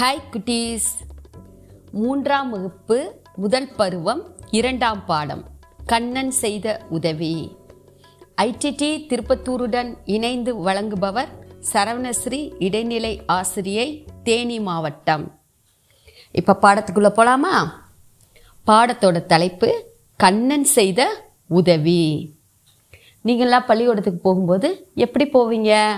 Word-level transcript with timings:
Hi 0.00 0.20
குட்டீஸ். 0.32 0.90
மூன்றாம் 1.92 2.50
வகுப்பு 2.50 3.20
முதல் 3.36 3.68
பருவம் 3.76 4.36
இரண்டாம் 4.50 5.04
பாடம் 5.04 5.44
கண்ணன் 5.86 6.30
செய்த 6.30 6.86
உதவி. 6.88 7.56
ஐடிடி 8.42 8.88
திருப்பத்தூருடன் 9.10 9.96
இணைந்து 10.04 10.56
வழங்குபவர் 10.56 11.28
சரவணஸ்ரீ 11.72 12.52
இடைநிலை 12.58 13.22
ஆசிரியை 13.26 14.06
தேனி 14.22 14.60
மாவட்டம். 14.60 15.40
இப்போ 16.32 16.56
பாடத்துக்குள்ளே 16.62 17.02
போகலாமா 17.02 17.84
பாடத்தோட 18.66 19.26
தலைப்பு 19.26 19.92
கண்ணன் 20.16 20.64
செய்த 20.64 21.30
உதவி. 21.48 22.34
நீங்களாம் 23.24 23.66
பள்ளிக்கூடத்துக்கு 23.66 24.20
போகும்போது 24.20 24.90
எப்படி 24.94 25.30
போவீங்க? 25.30 25.94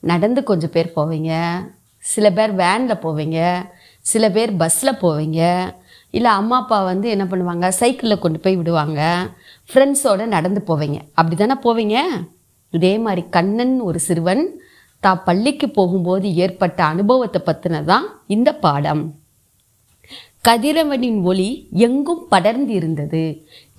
நடந்து 0.00 0.42
கொஞ்சம் 0.42 0.70
பேர் 0.70 0.92
போவீங்க. 0.96 1.60
சில 2.02 2.26
பேர் 2.30 2.52
வேனில் 2.52 3.02
போவீங்க 3.04 3.38
சில 4.00 4.24
பேர் 4.30 4.52
பஸ்ஸில் 4.56 5.00
போவீங்க 5.02 5.40
இல்லை 6.10 6.30
அம்மா 6.30 6.56
அப்பா 6.56 6.78
வந்து 6.84 7.06
என்ன 7.08 7.24
பண்ணுவாங்க 7.24 7.68
சைக்கிளில் 7.68 8.18
கொண்டு 8.18 8.38
போய் 8.38 8.56
விடுவாங்க 8.56 9.00
ஃப்ரெண்ட்ஸோடு 9.68 10.24
நடந்து 10.26 10.60
போவீங்க. 10.66 10.98
அப்படி 11.12 11.36
தானே 11.36 11.56
போவீங்க? 11.64 11.98
இதே 12.70 12.98
மாதிரி 12.98 13.22
கண்ணன் 13.30 13.80
ஒரு 13.80 13.98
சிறுவன் 13.98 14.44
தான் 15.00 15.22
பள்ளிக்கு 15.24 15.70
போகும்போது 15.70 16.34
ஏற்பட்ட 16.34 16.84
அனுபவத்தை 16.84 17.40
பற்றினதான் 17.46 17.90
தான் 17.92 18.06
இந்த 18.26 18.50
பாடம். 18.64 19.02
கதிரவனின் 20.48 21.22
ஒளி 21.22 21.50
எங்கும் 21.70 22.22
படர்ந்து 22.28 22.72
இருந்தது. 22.72 23.24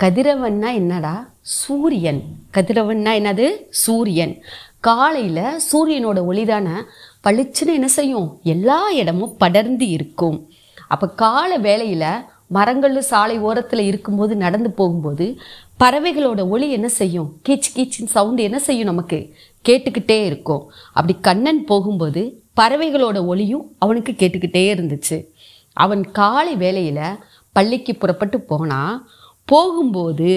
கதிரவன்னா 0.04 0.70
என்னடா? 0.74 1.16
சூரியன். 1.42 2.22
கதிரவன்னா 2.54 3.12
என்னது? 3.20 3.48
சூரியன். 3.70 4.36
காலையில் 4.80 5.60
சூரியனோட 5.72 6.20
ஒளி 6.26 6.46
தானே 6.46 6.76
பளிச்சுன்னு 7.24 7.74
என்ன 7.74 7.88
செய்யும்? 7.88 8.40
எல்லா 8.44 8.92
இடமும் 8.92 9.38
படர்ந்து 9.38 9.88
இருக்கும். 9.88 10.50
அப்போ 10.88 11.10
காலை 11.10 11.60
வேளையில் 11.60 12.32
மரங்கள் 12.48 13.02
சாலை 13.02 13.40
ஓரத்தில் 13.40 13.80
இருக்கும்போது 13.80 14.36
நடந்து 14.36 14.72
போகும்போது 14.72 15.40
பறவைகளோட 15.80 16.50
ஒளி 16.50 16.72
என்ன 16.72 16.88
செய்யும்? 16.88 17.40
கீச் 17.50 17.70
கீச்சின் 17.76 18.06
சவுண்டு 18.06 18.44
என்ன 18.44 18.60
செய்யும் 18.60 18.86
நமக்கு? 18.86 19.36
கேட்டுக்கிட்டே 19.70 20.24
இருக்கும். 20.26 20.72
அப்படி 20.94 21.18
கண்ணன் 21.22 21.66
போகும்போது 21.66 22.42
பறவைகளோட 22.62 23.26
ஒளியும் 23.26 23.76
அவனுக்கு 23.80 24.12
கேட்டுக்கிட்டே 24.12 24.64
இருந்துச்சு. 24.74 25.28
அவன் 25.74 26.12
காலை 26.12 26.56
வேளையில் 26.56 27.18
பள்ளிக்கு 27.52 27.96
புறப்பட்டு 27.96 28.42
போனான் 28.42 29.08
போகும்போது 29.46 30.32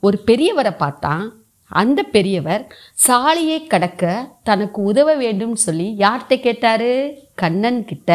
ஒரு 0.00 0.22
பெரியவரை 0.26 0.76
பார்த்தான். 0.76 1.41
அந்த 1.80 2.00
பெரியவர் 2.02 2.62
சாலையை 2.94 3.58
கடக்க 3.66 4.02
தனக்கு 4.42 4.82
உதவ 4.82 5.14
வேண்டும் 5.14 5.54
சொல்லி 5.56 5.86
யார்கிட்ட 5.98 6.34
கேட்டாரு? 6.40 6.90
கண்ணன் 7.34 7.84
கிட்ட. 7.84 8.10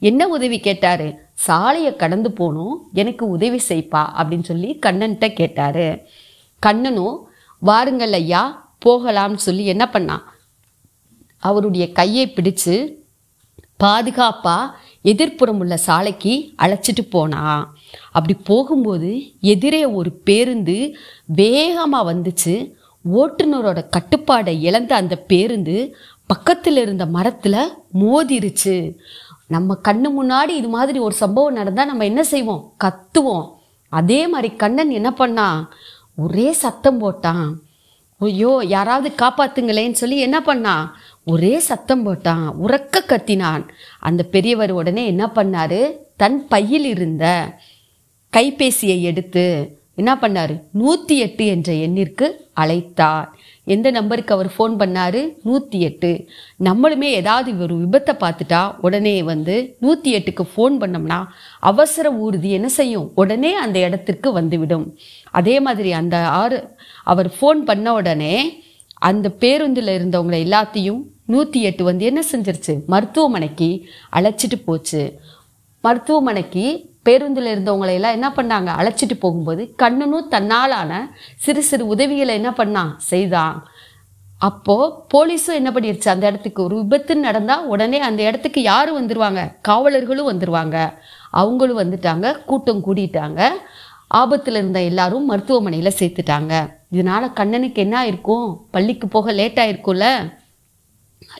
என்ன 0.00 0.28
உதவி 0.28 0.58
கேட்டாரு? 0.60 1.08
சாலையை 1.34 1.92
கடந்து 1.96 2.30
போகணும் 2.32 2.74
எனக்கு 2.92 3.24
உதவி 3.28 3.60
செய்ப்பா 3.68 4.02
அப்படின்னு 4.18 4.42
சொல்லி 4.42 4.78
கண்ணன்கிட்ட 4.86 5.28
கேட்டாரு. 5.32 5.88
கண்ணனும் 6.58 7.16
வாருங்கள் 7.58 8.12
ஐயா 8.12 8.42
போகலாம்னு 8.84 9.42
சொல்லி 9.46 9.66
என்ன 9.66 9.88
பண்ணான் 9.92 10.24
அவருடைய 11.38 11.92
கையை 11.92 12.24
பிடிச்சு 12.28 12.76
பாதுகாப்பாக 13.76 14.76
எதிர்ப்புறம் 15.04 15.58
உள்ள 15.58 15.76
சாலைக்கு 15.76 16.34
அழைச்சிட்டு 16.62 17.02
போனா. 17.10 17.42
அப்படி 18.12 18.38
போகும்போது 18.44 19.10
எதிரே 19.40 19.84
ஒரு 19.84 20.10
பேருந்து 20.12 20.76
வேகமாக 21.24 22.12
வந்துச்சு. 22.12 22.54
ஓட்டுநரோட 23.12 23.88
கட்டுப்பாடை 23.88 24.60
இழந்த 24.60 24.94
அந்த 24.94 25.16
பேருந்து 25.16 25.96
பக்கத்தில் 26.26 26.76
இருந்த 26.76 27.06
மரத்தில் 27.06 27.68
மோதிருச்சு. 28.00 28.96
நம்ம 29.46 29.78
கண்ணு 29.88 30.10
முன்னாடி 30.20 30.48
இது 30.48 30.68
மாதிரி 30.68 30.98
ஒரு 30.98 31.14
சம்பவம் 31.14 31.52
நடந்தால் 31.52 31.86
நம்ம 31.86 32.04
என்ன 32.04 32.22
செய்வோம்? 32.22 32.74
கத்துவோம். 32.84 33.50
அதே 33.88 34.28
மாதிரி 34.28 34.56
கண்ணன் 34.56 34.90
என்ன 34.90 35.14
பண்ணான் 35.18 35.66
ஒரே 36.16 36.52
சத்தம் 36.52 37.02
போட்டான். 37.02 37.52
ஐயோ 38.18 38.64
யாராவது 38.66 39.14
காப்பாத்துங்களேன்னு 39.22 39.92
சொல்லி 39.92 40.18
என்ன 40.18 40.42
பண்ணான் 40.46 40.90
ஒரே 41.24 41.58
சத்தம் 41.58 42.06
போட்டான். 42.06 42.52
உறக்க 42.62 43.00
கத்தினான். 43.06 43.68
அந்த 44.00 44.22
பெரியவர் 44.22 44.70
உடனே 44.70 45.06
என்ன 45.06 45.26
பண்ணாரு? 45.26 45.96
தன் 46.16 46.48
பையில் 46.48 46.84
இருந்த 46.84 47.54
கைபேசியை 48.36 49.00
எடுத்து 49.00 49.78
என்ன 49.94 50.12
பண்ணாரு? 50.14 50.54
நூற்றி 50.70 51.18
எட்டு 51.18 51.46
என்ற 51.46 51.72
எண்ணிற்கு 51.72 52.26
அழைத்தார். 52.62 53.28
எந்த 53.64 53.90
நம்பருக்கு 53.90 54.34
அவர் 54.34 54.48
ஃபோன் 54.54 54.74
பண்ணார்? 54.80 55.18
நூற்றி 55.42 55.80
எட்டு 55.80 56.10
நம்மளுமே 56.64 57.08
ஏதாவது 57.20 57.58
ஒரு 57.58 57.74
விபத்தை 57.82 58.14
பார்த்துட்டா 58.24 58.74
உடனே 58.80 59.22
வந்து 59.22 59.76
நூற்றி 59.80 60.10
எட்டுக்கு 60.16 60.44
ஃபோன் 60.54 60.74
பண்ணோம்னா 60.82 61.20
அவசர 61.70 62.12
ஊர்தி 62.24 62.50
என்ன 62.50 62.68
செய்யும்? 62.68 63.12
உடனே 63.14 63.52
அந்த 63.54 63.78
இடத்திற்கு 63.78 64.32
வந்துவிடும். 64.32 64.86
அதே 65.30 65.60
மாதிரி 65.60 65.92
அந்த 65.92 66.18
ஆறு 66.42 66.58
அவர் 67.04 67.30
ஃபோன் 67.40 67.62
பண்ண 67.70 67.94
உடனே 67.94 68.34
அந்த 68.98 69.28
பேருந்தில் 69.42 69.94
இருந்தவங்களை 69.98 70.40
எல்லாத்தையும் 70.48 71.02
நூற்றி 71.26 71.62
எட்டு 71.62 71.84
வந்து 71.84 72.04
என்ன 72.04 72.22
செஞ்சிருச்சு? 72.32 72.74
மருத்துவமனைக்கு 72.86 73.68
அழைச்சிட்டு 74.12 74.58
போச்சு. 74.64 75.02
மருத்துவமனைக்கு 75.84 76.64
பேருந்தில் 77.04 77.50
இருந்தவங்களை 77.54 77.94
எல்லாம் 77.98 78.16
என்ன 78.18 78.28
பண்ணாங்க? 78.36 78.70
அழைச்சிட்டு 78.80 79.16
போகும்போது 79.20 79.62
கண்ணனும் 79.76 80.30
தன்னாலான 80.30 80.92
சிறு 81.36 81.62
சிறு 81.62 81.86
உதவிகளை 81.86 82.34
என்ன 82.34 82.50
பண்ணான் 82.50 82.92
செய்தான் 82.96 83.56
அப்போது 84.38 84.94
போலீஸும் 85.14 85.58
என்ன 85.58 85.70
பண்ணிருச்சு? 85.70 86.08
அந்த 86.08 86.26
இடத்துக்கு 86.26 86.60
ஒரு 86.62 86.76
விபத்து 86.76 87.16
நடந்தால் 87.16 87.66
உடனே 87.66 87.98
அந்த 87.98 88.20
இடத்துக்கு 88.22 88.62
யார் 88.62 88.90
வந்துருவாங்க? 88.94 89.40
காவலர்களும் 89.60 90.30
வந்துடுவாங்க 90.32 90.76
அவங்களும் 91.30 91.78
வந்துட்டாங்க. 91.78 92.44
கூட்டம் 92.44 92.82
கூடிட்டாங்க. 92.86 93.40
ஆபத்தில் 94.08 94.54
இருந்த 94.54 94.82
எல்லாரும் 94.82 95.24
மருத்துவமனையில் 95.24 95.96
சேர்த்துட்டாங்க. 95.98 96.52
இதனால் 96.90 97.32
கண்ணனுக்கு 97.32 97.82
என்ன 97.82 97.96
ஆயிருக்கும்? 98.04 98.48
பள்ளிக்கு 98.70 99.08
போக 99.08 99.32
லேட் 99.32 99.58
ஆயிருக்கும்ல. 99.58 100.06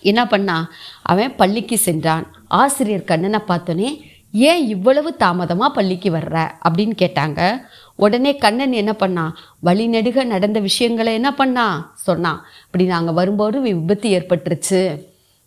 என்ன 0.01 0.27
பண்ணா? 0.27 0.57
அவன் 1.03 1.37
பள்ளிக்கு 1.37 1.79
சென்றான். 1.79 2.27
ஆசிரியர் 2.49 3.11
கண்ணனை 3.11 3.41
பார்த்தோன்னே 3.49 3.91
ஏன் 4.35 4.63
இவ்வளவு 4.67 5.17
தாமதமாக 5.17 5.75
பள்ளிக்கு 5.75 6.11
வர்ற 6.11 6.37
அப்படின்னு 6.69 6.95
கேட்டாங்க. 7.03 7.41
உடனே 7.95 8.37
கண்ணன் 8.37 8.73
என்ன 8.73 8.93
பண்ணான் 8.99 9.35
வழிநெடுக 9.65 10.25
நடந்த 10.25 10.61
விஷயங்களை 10.61 11.15
என்ன 11.15 11.31
பண்ணான் 11.39 11.85
சொன்னான் 11.95 12.41
இப்படி 12.65 12.85
நாங்கள் 12.85 13.15
வரும்போது 13.15 13.61
விபத்து 13.61 14.11
ஏற்பட்டுருச்சு. 14.11 14.81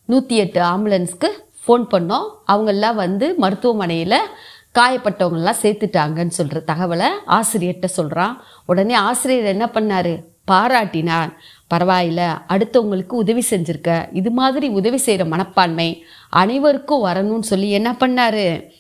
நூற்றி 0.06 0.36
எட்டு 0.36 0.62
ஆம்புலன்ஸ்க்கு 0.62 1.30
ஃபோன் 1.64 1.86
பண்ணோம். 1.94 2.28
அவங்கெல்லாம் 2.52 2.96
வந்து 2.96 3.34
மருத்துவமனையில் 3.38 4.20
காயப்பட்டவங்கெல்லாம் 4.80 5.62
சேர்த்துட்டாங்கன்னு 5.62 6.38
சொல்கிற 6.40 6.62
தகவலை 6.68 7.10
ஆசிரியர்கிட்ட 7.28 7.86
சொல்கிறான் 7.86 8.42
உடனே 8.66 8.94
ஆசிரியர் 8.94 9.54
என்ன 9.56 9.70
பண்ணார்? 9.74 10.14
பாராட்டினார். 10.52 11.32
பரவாயில்ல 11.74 12.22
அடுத்தவங்களுக்கு 12.48 13.14
உதவி 13.24 13.44
செஞ்சுருக்க. 13.50 14.10
இது 14.14 14.32
மாதிரி 14.32 14.68
உதவி 14.68 14.98
செய்கிற 14.98 15.30
மனப்பான்மை 15.30 16.04
அனைவருக்கும் 16.30 17.06
வரணும்னு 17.06 17.40
சொல்லி 17.40 17.70
என்ன 17.70 17.96
பண்ணார்? 18.00 18.72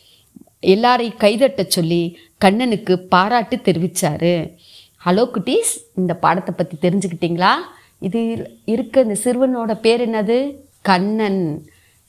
எல்லாரையும் 0.60 1.20
கைதட்ட 1.20 1.68
சொல்லி 1.68 2.18
கண்ணனுக்கு 2.38 3.00
பாராட்டு 3.00 3.56
தெரிவித்தார் 3.56 4.32
ஹலோ 5.06 5.24
குட்டீஸ் 5.34 5.74
இந்த 5.96 6.14
பாடத்தை 6.14 6.54
பற்றி 6.56 6.90
தெரிஞ்சுக்கிட்டீங்களா? 6.90 7.52
இது 8.00 8.20
இருக்க 8.66 9.02
இந்த 9.02 9.16
சிறுவனோட 9.24 9.74
பேர் 9.80 10.10
என்னது? 10.10 10.56
கண்ணன். 10.82 11.66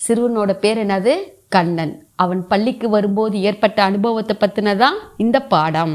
சிறுவனோட 0.09 0.53
பேர் 0.53 0.87
என்னது? 0.87 1.15
கண்ணன். 1.49 2.07
அவன் 2.15 2.47
பள்ளிக்கு 2.47 2.89
வரும்போது 2.89 3.41
ஏற்பட்ட 3.41 3.83
அனுபவத்தை 3.83 4.37
பற்றினதான் 4.41 4.99
இந்த 5.17 5.41
பாடம். 5.43 5.95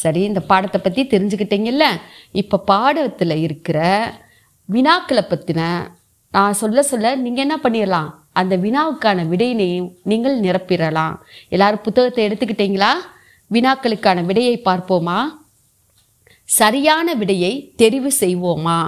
சரி 0.00 0.20
இந்த 0.22 0.40
பாடத்தை 0.40 0.80
பற்றி 0.80 1.02
தெரிஞ்சுக்கிட்டீங்கல்ல? 1.04 1.84
இப்போ 2.32 2.58
பாடத்தில் 2.58 3.36
இருக்கிற 3.36 3.78
வினாக்களை 4.68 5.22
பற்றின 5.22 5.62
நான் 6.30 6.52
சொல்ல 6.52 6.82
சொல்ல 6.82 7.16
நீங்கள் 7.16 7.44
என்ன 7.44 7.56
பண்ணிடலாம் 7.62 8.10
அந்த 8.32 8.56
வினாவுக்கான 8.56 9.24
விடையினையும் 9.28 9.88
நீங்கள் 10.02 10.40
நிரப்பிடலாம் 10.40 11.14
எல்லாரும் 11.48 11.80
புத்தகத்தை 11.82 12.26
எடுத்துக்கிட்டீங்களா? 12.26 12.92
வினாக்களுக்கான 13.50 14.24
விடையை 14.24 14.60
பார்ப்போமா? 14.64 15.18
சரியான 16.44 17.14
விடையை 17.14 17.52
தெரிவு 17.78 18.10
செய்வோமா? 18.20 18.78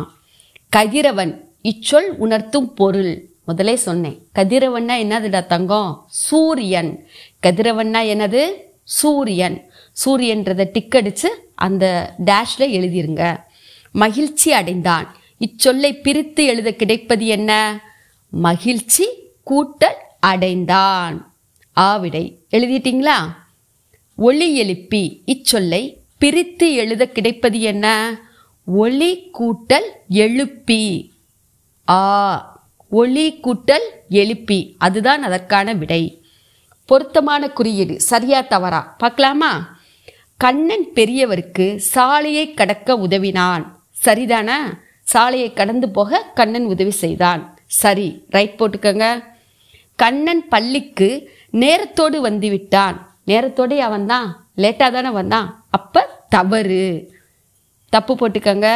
கதிரவன் 0.76 1.32
இச்சொல் 1.62 2.08
உணர்த்தும் 2.18 2.74
பொருள். 2.74 3.28
முதலே 3.44 3.76
சொன்னேன். 3.76 4.16
கதிரவன்னா 4.34 4.94
என்னதுடா 5.04 5.46
தங்கம்? 5.46 5.90
சூரியன். 6.06 7.06
கதிரவன்னா 7.46 8.00
என்னது? 8.14 8.42
சூரியன். 8.84 9.56
சூரியன்றதை 10.04 10.68
டிக்கடிச்சு 10.72 11.26
அந்த 11.54 12.14
டேஷில் 12.24 12.70
எழுதிருங்க. 12.72 13.40
மகிழ்ச்சி 13.92 14.52
அடைந்தான். 14.52 15.16
இச்சொல்லை 15.38 16.00
பிரித்து 16.00 16.44
எழுத 16.44 16.72
கிடைப்பது 16.72 17.26
என்ன? 17.26 17.80
மகிழ்ச்சி 18.30 19.08
கூட்டல் 19.46 19.98
அடைந்தான். 20.20 21.34
ஆவிடை 21.76 22.36
எழுதிட்டீங்களா? 22.50 23.36
ஒளி 24.16 24.56
எழுப்பி 24.56 25.22
இச்சொல்லை 25.26 25.96
பிரித்து 26.18 26.72
எழுத 26.72 27.08
கிடைப்பது 27.08 27.60
என்ன? 27.60 28.16
ஒளி 28.66 29.30
கூட்டல் 29.38 29.88
எழுப்பி. 30.08 31.12
ஆ 31.88 32.68
ஒளி 32.90 33.40
கூட்டல் 33.42 33.90
எழுப்பி. 34.08 34.74
அதுதான் 34.78 35.22
அதற்கான 35.22 35.72
விடை. 35.72 36.24
பொருத்தமான 36.86 37.50
குறியீடு. 37.50 38.00
சரியா 38.00 38.40
தவறா? 38.40 38.94
பார்க்கலாமா? 38.98 39.73
கண்ணன் 40.36 40.86
பெரியவருக்கு 40.94 41.76
சாலையை 41.76 42.54
கடக்க 42.54 42.96
உதவினான். 42.96 43.80
சரிதானா? 44.04 44.56
சாலையை 45.00 45.52
கடந்து 45.52 45.88
போக 45.88 46.20
கண்ணன் 46.34 46.64
உதவி 46.64 46.90
செய்தான். 46.90 47.58
சரி 47.66 48.26
ரைட் 48.28 48.58
போட்டுக்கோங்க. 48.58 49.24
கண்ணன் 49.96 50.48
பள்ளிக்கு 50.48 51.08
நேரத்தோடு 51.52 52.16
வந்து 52.16 52.48
விட்டான் 52.48 53.16
நேரத்தோடே 53.26 53.78
அவன் 53.78 54.06
தான் 54.06 54.46
லேட்டாக 54.56 54.90
தானே 54.90 55.08
வந்தான். 55.08 55.64
அப்போ 55.70 56.24
தவறு. 56.28 57.08
தப்பு 57.88 58.14
போட்டுக்கோங்க. 58.14 58.68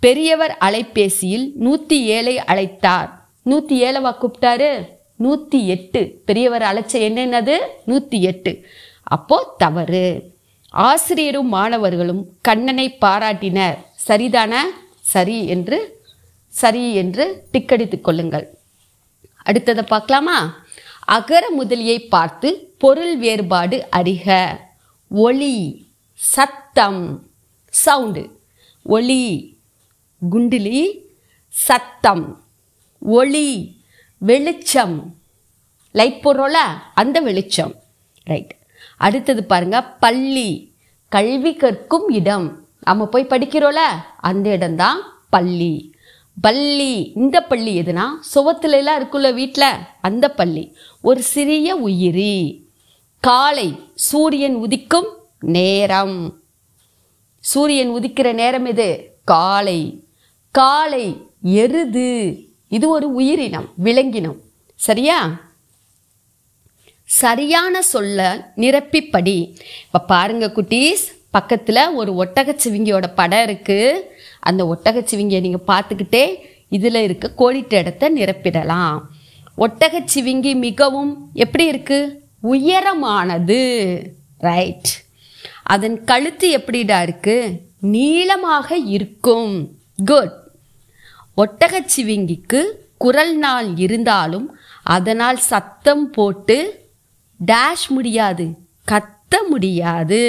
பெரியவர் 0.00 0.56
அலைபேசியில் 0.60 1.52
நூற்றி 1.54 2.04
ஏழை 2.04 2.38
அழைத்தார். 2.38 3.10
நூற்றி 3.42 3.82
ஏழவா 3.82 4.12
கூப்பிட்டாரு? 4.14 4.72
நூற்றி 5.16 5.68
எட்டு. 5.68 6.20
பெரியவர் 6.24 6.62
அழைச்ச 6.62 6.92
என்னென்னது 6.92 7.58
நூற்றி 7.84 8.22
எட்டு. 8.22 8.66
அப்போ 9.02 9.54
தவறு. 9.58 10.32
ஆசிரியரும் 10.74 11.48
மாணவர்களும் 11.48 12.26
கண்ணனை 12.40 12.96
பாராட்டினர். 13.00 13.78
சரிதானே? 14.08 14.56
சரி 15.00 15.46
என்று 15.46 16.04
சரி 16.48 16.94
என்று 16.94 17.46
டிக்கடித்துக் 17.52 18.00
கொள்ளுங்கள். 18.00 18.58
அடுத்ததை 19.46 19.82
பார்க்கலாமா? 19.82 20.64
அகர 21.00 21.50
முதலியை 21.60 22.08
பார்த்து 22.08 22.74
பொருள் 22.78 23.16
வேறுபாடு 23.16 23.88
அறிக. 23.96 24.56
ஒளி 25.08 25.86
சத்தம் 26.14 27.30
சவுண்டு. 27.68 28.40
ஒளி 28.82 29.56
குண்டிலி 30.30 30.98
சத்தம். 31.48 32.44
ஒளி 32.98 33.80
வெளிச்சம். 34.18 35.14
லைட் 35.90 36.20
போடுறோம்ல? 36.24 36.58
அந்த 36.94 37.20
வெளிச்சம். 37.20 37.74
ரைட் 38.24 38.62
அடுத்தது 38.96 39.44
பாருங்க 39.44 39.82
பள்ளி. 39.82 40.72
கல்வி 41.08 41.54
கற்கும் 41.54 42.08
இடம். 42.08 42.66
நம்ம 42.80 43.06
போய் 43.06 43.26
படிக்கிறோம்ல 43.26 43.82
அந்த 44.20 44.50
இடம்தான் 44.50 45.00
பள்ளி. 45.30 45.94
பள்ளி 46.40 47.12
இந்த 47.14 47.40
பள்ளி 47.40 47.80
எதுனா 47.80 48.04
சுவத்துல 48.34 48.70
எல்லாம் 48.70 49.02
இருக்குல்ல 49.02 49.34
வீட்டில் 49.34 49.74
அந்த 50.00 50.30
பள்ளி. 50.30 50.76
ஒரு 51.00 51.22
சிறிய 51.22 51.76
உயிரி. 51.76 52.68
காலை 53.20 53.78
சூரியன் 53.94 54.56
உதிக்கும் 54.56 55.08
நேரம். 55.40 56.40
சூரியன் 57.38 57.90
உதிக்கிற 57.90 58.32
நேரம் 58.32 58.64
எது? 58.64 59.16
காலை. 59.24 60.04
காலை 60.50 61.16
எருது. 61.42 62.38
இது 62.68 62.88
ஒரு 62.88 63.12
உயிரினம் 63.12 63.68
விலங்கினம். 63.84 64.36
சரியா? 64.74 65.40
சரியான 67.08 67.82
சொல்ல 67.82 68.18
நிரப்பி 68.54 69.00
படி 69.06 69.38
இப்போ 69.84 70.00
பாருங்க 70.12 70.46
குட்டீஸ் 70.48 71.04
பக்கத்தில் 71.30 71.92
ஒரு 72.00 72.10
ஒட்டகச்சிவிங்கியோட 72.22 73.06
படம் 73.14 73.44
இருக்குது 73.46 74.02
அந்த 74.40 74.62
ஒட்டகச்சிவிங்கியை 74.72 75.40
நீங்கள் 75.40 75.68
பார்த்துக்கிட்டே 75.72 76.24
இதில் 76.68 77.00
இருக்க 77.02 77.26
கோடிட்ட 77.40 77.74
இடத்த 77.82 78.10
நிரப்பிடலாம். 78.10 78.96
ஒட்டகச்சிவிங்கி 79.58 80.52
மிகவும் 80.66 81.12
எப்படி 81.34 81.64
இருக்குது 81.72 82.12
உயரமானது. 82.52 83.60
ரைட் 84.38 84.90
அதன் 85.64 85.96
கழுத்து 86.04 86.46
எப்படிடா 86.50 87.02
இருக்கு? 87.02 87.36
நீளமாக 87.94 88.76
இருக்கும். 88.96 89.52
குட் 90.04 90.34
ஒட்டகச்சிவிங்கிக்கு 91.36 92.60
குரல் 92.98 93.36
நாள் 93.36 93.68
இருந்தாலும் 93.76 94.46
அதனால் 94.96 95.38
சத்தம் 95.50 96.04
போட்டு 96.10 96.56
டேஷ் 97.46 97.88
முடியாது. 97.88 98.48
கத்த 98.88 99.48
முடியாது. 99.48 100.22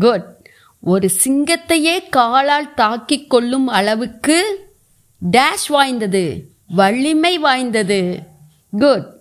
குட் 0.00 0.34
ஒரு 0.80 1.10
சிங்கத்தையே 1.24 2.08
காலால் 2.08 2.74
தாக்கிக் 2.74 3.30
கொள்ளும் 3.30 3.66
அளவுக்கு 3.66 4.68
டேஷ் 5.30 5.68
வாய்ந்தது. 5.68 6.50
வலிமை 6.68 7.38
வாய்ந்தது. 7.38 8.18
குட் 8.78 9.14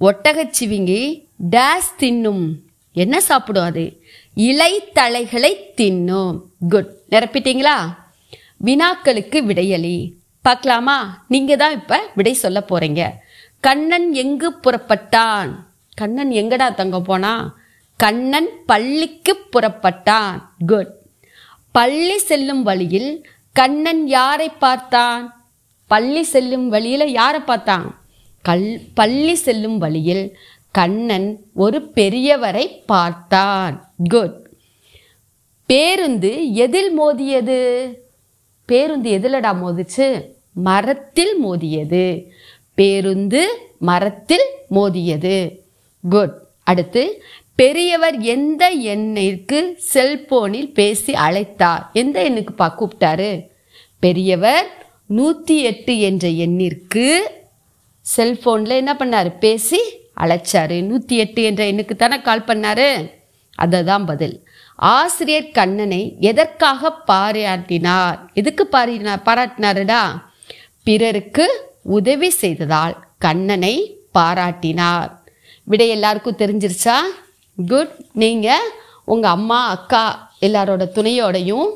ஒட்டகச்சிவிங்கி 0.00 1.28
டேஷ் 1.50 1.92
தின்னும். 1.98 2.54
என்ன 2.92 3.20
சாப்பிடும் 3.20 3.64
அது? 3.64 4.04
இலை 4.34 4.88
தலைகளை 4.92 5.72
தின்னும். 5.76 6.40
குட் 6.68 6.90
நிரப்பிட்டீங்களா? 7.10 7.94
வினாக்களுக்கு 8.64 9.42
விடையளி 9.44 10.12
பார்க்கலாமா? 10.42 11.24
நீங்க 11.28 11.56
தான் 11.56 11.72
இப்ப 11.72 12.00
விடை 12.14 12.34
சொல்ல 12.34 12.64
போறீங்க. 12.68 13.10
கண்ணன் 13.60 14.12
எங்கு 14.12 14.52
புறப்பட்டான்? 14.52 15.65
கண்ணன் 15.96 16.30
எங்கடா 16.30 16.74
தங்க 16.74 17.00
போனா? 17.00 17.56
கண்ணன் 17.96 18.48
பள்ளிக்கு 18.66 19.36
புறப்பட்டான். 19.52 20.42
குட் 20.66 20.92
பள்ளி 21.72 22.18
செல்லும் 22.18 22.62
வழியில் 22.62 23.26
கண்ணன் 23.52 24.06
யாரை 24.06 24.48
பார்த்தான்? 24.48 25.48
பள்ளி 25.86 26.22
செல்லும் 26.22 26.68
வழியில் 26.68 27.12
யாரை 27.12 27.40
பார்த்தான்? 27.40 27.86
கல் 28.42 28.80
பள்ளி 28.94 29.34
செல்லும் 29.34 29.78
வழியில் 29.78 30.36
கண்ணன் 30.70 31.28
ஒரு 31.54 31.90
பெரியவரை 31.94 32.66
பார்த்தான். 32.86 33.92
குட் 34.08 34.48
பேருந்து 35.66 36.32
எதில் 36.54 36.90
மோதியது? 37.00 37.60
பேருந்து 38.66 39.10
எதிலடா 39.18 39.52
மோதிச்சு? 39.62 40.08
மரத்தில் 40.52 41.34
மோதியது. 41.44 42.04
பேருந்து 42.74 43.42
மரத்தில் 43.78 44.46
மோதியது. 44.68 45.65
குட் 46.08 46.34
அடுத்து 46.64 47.22
பெரியவர் 47.54 48.20
எந்த 48.20 48.72
எண்ணிற்கு 48.74 49.72
செல்போனில் 49.76 50.72
பேசி 50.72 51.12
அழைத்தார்? 51.12 51.92
எந்த 51.92 52.30
எண்ணுக்கு 52.30 52.50
பா 52.56 52.74
கூப்பிட்டாரு? 52.78 53.46
பெரியவர் 53.98 54.66
நூற்றி 55.06 55.62
எட்டு 55.62 56.00
என்ற 56.00 56.28
எண்ணிற்கு 56.28 57.18
செல்ஃபோனில் 58.16 58.68
என்ன 58.68 58.96
பண்ணார்? 58.98 59.38
பேசி 59.38 59.80
அழைச்சாரு. 60.20 60.82
நூற்றி 60.82 61.16
எட்டு 61.16 61.42
என்ற 61.42 61.64
எண்ணுக்கு 61.64 61.96
தானே 61.96 62.20
கால் 62.20 62.44
பண்ணார்? 62.46 63.10
அதுதான் 63.54 64.06
பதில். 64.06 64.46
ஆசிரியர் 64.76 65.50
கண்ணனை 65.50 66.16
எதற்காக 66.20 66.92
பாராட்டினார்? 67.06 68.18
எதுக்கு 68.34 68.68
பாரினா 68.72 69.16
பாராட்டினாருடா? 69.24 70.02
பிறருக்கு 70.84 71.70
உதவி 71.82 72.30
செய்ததால் 72.30 72.96
கண்ணனை 73.18 74.04
பாராட்டினார். 74.18 75.10
விடை 75.68 75.88
எல்லாருக்கும் 75.88 76.40
தெரிஞ்சிருச்சா? 76.42 76.96
குட் 77.56 77.94
நீங்கள் 78.12 78.66
உங்கள் 79.04 79.30
அம்மா 79.30 79.66
அக்கா 79.66 80.30
எல்லாரோட 80.40 80.84
துணையோடையும் 80.96 81.68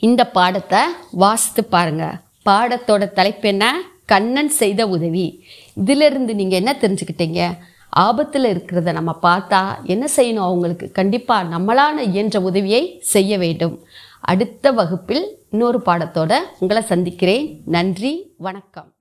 இந்த 0.00 0.22
பாடத்தை 0.26 0.78
வாசித்து 1.10 1.64
பாருங்கள் 1.64 2.16
பாடத்தோட 2.44 3.12
தலைப்பு 3.12 3.48
என்ன? 3.48 3.82
கண்ணன் 4.06 4.48
செய்த 4.48 4.86
உதவி. 4.86 5.44
இதிலிருந்து 5.74 6.34
நீங்கள் 6.34 6.58
என்ன 6.58 6.72
தெரிஞ்சுக்கிட்டீங்க? 6.80 7.58
ஆபத்தில் 7.88 8.44
இருக்கிறத 8.44 8.92
நம்ம 8.92 9.18
பார்த்தா 9.22 9.84
என்ன 9.84 10.08
செய்யணும் 10.16 10.48
அவங்களுக்கு? 10.50 10.92
கண்டிப்பாக 10.92 11.58
நம்மளான 11.58 11.96
இயன்ற 11.98 12.40
உதவியை 12.40 12.98
செய்ய 13.00 13.38
வேண்டும். 13.38 13.84
அடுத்த 14.20 14.70
வகுப்பில் 14.70 15.24
இன்னொரு 15.50 15.80
பாடத்தோட 15.86 16.34
உங்களை 16.58 16.82
சந்திக்கிறேன். 16.82 17.60
நன்றி 17.64 18.34
வணக்கம். 18.36 18.93